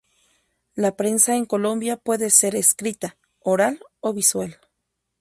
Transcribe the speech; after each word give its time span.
La 0.73 0.95
prensa 0.95 1.35
en 1.35 1.45
Colombia 1.45 1.95
puede 1.95 2.31
ser 2.31 2.55
escrita, 2.55 3.17
oral 3.41 3.79
o 3.99 4.13
visual. 4.15 4.59